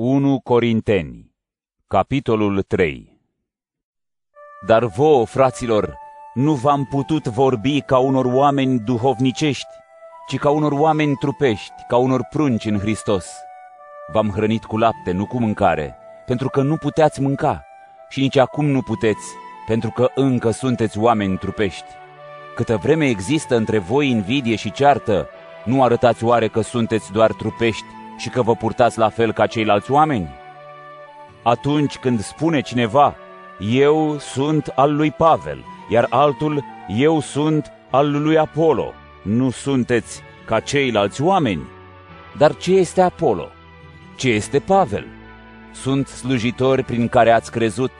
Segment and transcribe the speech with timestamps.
[0.00, 1.34] 1 Corinteni,
[1.86, 3.20] capitolul 3
[4.66, 5.94] Dar vouă, fraților,
[6.34, 9.66] nu v-am putut vorbi ca unor oameni duhovnicești,
[10.28, 13.26] ci ca unor oameni trupești, ca unor prunci în Hristos.
[14.12, 15.96] V-am hrănit cu lapte, nu cu mâncare,
[16.26, 17.64] pentru că nu puteați mânca
[18.08, 19.34] și nici acum nu puteți,
[19.66, 21.88] pentru că încă sunteți oameni trupești.
[22.54, 25.28] Câtă vreme există între voi invidie și ceartă,
[25.64, 29.90] nu arătați oare că sunteți doar trupești și că vă purtați la fel ca ceilalți
[29.90, 30.28] oameni?
[31.42, 33.16] Atunci când spune cineva,
[33.58, 38.92] eu sunt al lui Pavel, iar altul, eu sunt al lui Apollo,
[39.22, 41.62] nu sunteți ca ceilalți oameni?
[42.38, 43.48] Dar ce este Apollo?
[44.16, 45.06] Ce este Pavel?
[45.72, 47.92] Sunt slujitori prin care ați crezut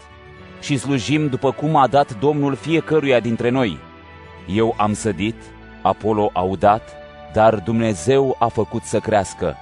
[0.60, 3.78] și slujim după cum a dat Domnul fiecăruia dintre noi.
[4.46, 5.36] Eu am sădit,
[5.82, 6.82] Apollo a udat,
[7.32, 9.56] dar Dumnezeu a făcut să crească,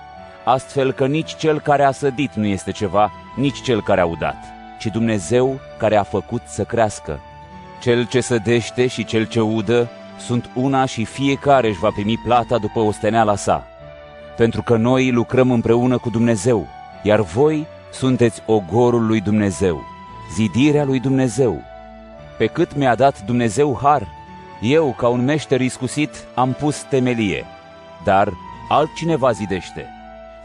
[0.49, 4.37] astfel că nici cel care a sădit nu este ceva, nici cel care a udat,
[4.79, 7.21] ci Dumnezeu care a făcut să crească.
[7.83, 9.88] Cel ce sădește și cel ce udă
[10.19, 13.66] sunt una și fiecare își va primi plata după osteneala sa.
[14.37, 16.66] Pentru că noi lucrăm împreună cu Dumnezeu,
[17.03, 19.85] iar voi sunteți ogorul lui Dumnezeu,
[20.35, 21.63] zidirea lui Dumnezeu.
[22.38, 24.09] Pe cât mi-a dat Dumnezeu har,
[24.60, 27.45] eu, ca un meșter iscusit, am pus temelie,
[28.05, 28.33] dar
[28.69, 29.96] altcineva zidește.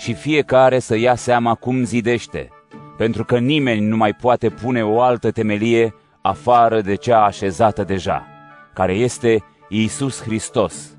[0.02, 2.50] Și fiecare să ia seama cum zidește,
[2.98, 8.28] pentru că nimeni nu mai poate pune o altă temelie afară de cea așezată deja,
[8.74, 10.98] care este Iisus Hristos.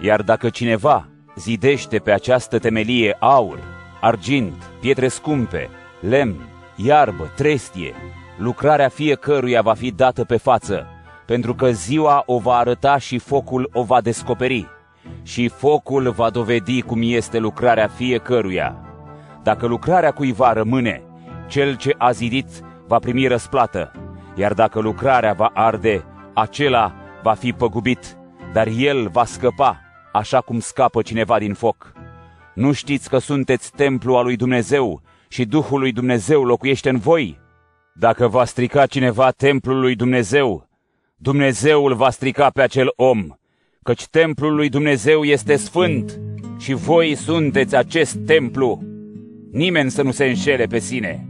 [0.00, 3.58] Iar dacă cineva zidește pe această temelie aur,
[4.00, 5.68] argint, pietre scumpe,
[6.00, 6.36] lemn,
[6.76, 7.94] iarbă, trestie,
[8.38, 10.86] lucrarea fiecăruia va fi dată pe față,
[11.26, 14.66] pentru că ziua o va arăta și focul o va descoperi.
[15.22, 18.76] Și focul va dovedi cum este lucrarea fiecăruia.
[19.42, 21.02] Dacă lucrarea cuiva rămâne,
[21.48, 22.46] cel ce a zidit
[22.86, 23.92] va primi răsplată,
[24.34, 28.16] iar dacă lucrarea va arde, acela va fi păgubit,
[28.52, 29.80] dar el va scăpa,
[30.12, 31.92] așa cum scapă cineva din foc.
[32.54, 37.40] Nu știți că sunteți templu al lui Dumnezeu și Duhul lui Dumnezeu locuiește în voi?
[37.94, 40.68] Dacă va strica cineva templul lui Dumnezeu,
[41.16, 43.26] Dumnezeul va strica pe acel om,
[43.84, 46.20] căci templul lui Dumnezeu este sfânt
[46.58, 48.82] și voi sunteți acest templu.
[49.52, 51.26] Nimeni să nu se înșele pe sine.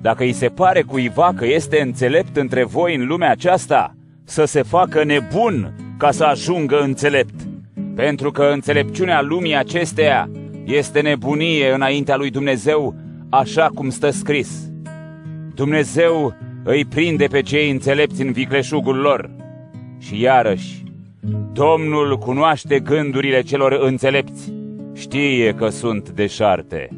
[0.00, 4.62] Dacă îi se pare cuiva că este înțelept între voi în lumea aceasta, să se
[4.62, 7.34] facă nebun ca să ajungă înțelept.
[7.94, 10.30] Pentru că înțelepciunea lumii acesteia
[10.64, 12.94] este nebunie înaintea lui Dumnezeu,
[13.30, 14.70] așa cum stă scris.
[15.54, 16.34] Dumnezeu
[16.64, 19.30] îi prinde pe cei înțelepți în vicleșugul lor.
[19.98, 20.84] Și iarăși,
[21.52, 24.52] Domnul cunoaște gândurile celor înțelepți,
[24.92, 26.88] știe că sunt deșarte.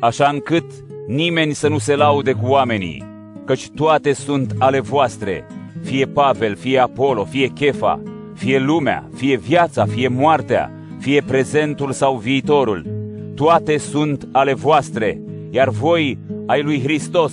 [0.00, 0.64] Așa încât
[1.06, 3.04] nimeni să nu se laude cu oamenii,
[3.44, 5.46] căci toate sunt ale voastre,
[5.82, 8.02] fie Pavel, fie Apollo, fie Chefa,
[8.34, 12.86] fie lumea, fie viața, fie moartea, fie prezentul sau viitorul.
[13.34, 17.32] Toate sunt ale voastre, iar voi ai lui Hristos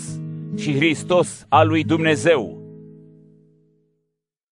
[0.58, 2.63] și Hristos al lui Dumnezeu.